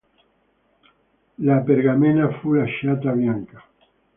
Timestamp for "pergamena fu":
1.63-2.53